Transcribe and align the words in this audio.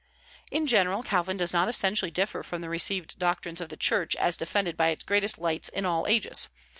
In 0.49 0.65
general, 0.65 1.03
Calvin 1.03 1.37
does 1.37 1.53
not 1.53 1.69
essentially 1.69 2.09
differ 2.09 2.41
from 2.41 2.61
the 2.61 2.69
received 2.69 3.19
doctrines 3.19 3.61
of 3.61 3.69
the 3.69 3.77
Church 3.77 4.15
as 4.15 4.35
defended 4.35 4.75
by 4.75 4.87
its 4.89 5.03
greatest 5.03 5.37
lights 5.37 5.69
in 5.69 5.85
all 5.85 6.07
ages. 6.07 6.47